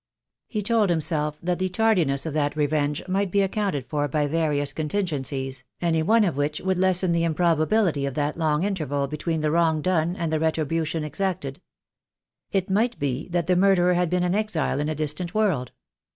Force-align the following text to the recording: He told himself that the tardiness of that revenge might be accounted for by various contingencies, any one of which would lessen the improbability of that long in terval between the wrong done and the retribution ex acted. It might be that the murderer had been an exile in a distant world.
He 0.47 0.63
told 0.63 0.89
himself 0.89 1.37
that 1.43 1.59
the 1.59 1.69
tardiness 1.69 2.25
of 2.25 2.33
that 2.33 2.55
revenge 2.55 3.07
might 3.07 3.29
be 3.29 3.43
accounted 3.43 3.85
for 3.85 4.07
by 4.07 4.25
various 4.25 4.73
contingencies, 4.73 5.63
any 5.79 6.01
one 6.01 6.23
of 6.23 6.35
which 6.35 6.59
would 6.59 6.79
lessen 6.79 7.11
the 7.11 7.23
improbability 7.23 8.07
of 8.07 8.15
that 8.15 8.35
long 8.35 8.63
in 8.63 8.73
terval 8.73 9.07
between 9.07 9.41
the 9.41 9.51
wrong 9.51 9.79
done 9.79 10.15
and 10.15 10.33
the 10.33 10.39
retribution 10.39 11.03
ex 11.03 11.19
acted. 11.21 11.57
It 12.51 12.67
might 12.67 12.97
be 12.97 13.27
that 13.27 13.45
the 13.45 13.55
murderer 13.55 13.93
had 13.93 14.09
been 14.09 14.23
an 14.23 14.33
exile 14.33 14.79
in 14.79 14.89
a 14.89 14.95
distant 14.95 15.35
world. 15.35 15.71